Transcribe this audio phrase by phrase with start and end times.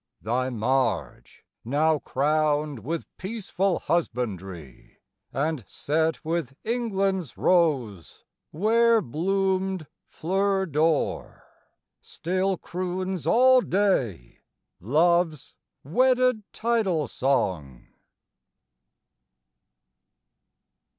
[0.19, 4.97] Thy marge, now crowned with peaceful husbandry,
[5.31, 11.43] And set with England's rose where bloomed fleur d'or,
[12.01, 14.39] Still croons all day
[14.79, 15.53] love's
[15.83, 17.85] wedded tidal song.